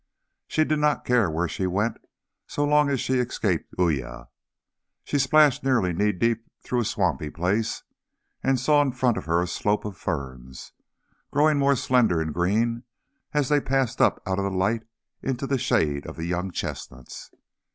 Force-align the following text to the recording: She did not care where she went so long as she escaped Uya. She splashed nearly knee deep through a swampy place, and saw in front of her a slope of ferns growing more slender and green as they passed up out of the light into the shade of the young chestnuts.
She 0.47 0.63
did 0.63 0.79
not 0.79 1.05
care 1.05 1.29
where 1.29 1.47
she 1.47 1.67
went 1.67 1.97
so 2.47 2.65
long 2.65 2.89
as 2.89 2.99
she 2.99 3.19
escaped 3.19 3.75
Uya. 3.79 4.29
She 5.03 5.19
splashed 5.19 5.63
nearly 5.63 5.93
knee 5.93 6.11
deep 6.11 6.43
through 6.63 6.81
a 6.81 6.85
swampy 6.85 7.29
place, 7.29 7.83
and 8.41 8.59
saw 8.59 8.81
in 8.81 8.93
front 8.93 9.15
of 9.17 9.25
her 9.25 9.43
a 9.43 9.47
slope 9.47 9.85
of 9.85 9.95
ferns 9.95 10.73
growing 11.29 11.59
more 11.59 11.75
slender 11.75 12.19
and 12.19 12.33
green 12.33 12.81
as 13.33 13.49
they 13.49 13.61
passed 13.61 14.01
up 14.01 14.19
out 14.25 14.39
of 14.39 14.45
the 14.45 14.49
light 14.57 14.87
into 15.21 15.45
the 15.45 15.59
shade 15.59 16.07
of 16.07 16.15
the 16.15 16.25
young 16.25 16.49
chestnuts. 16.49 17.29